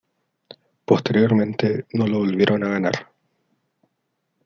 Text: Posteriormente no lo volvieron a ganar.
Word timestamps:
Posteriormente 0.83 1.85
no 1.93 2.07
lo 2.07 2.17
volvieron 2.17 2.63
a 2.63 2.69
ganar. 2.69 3.07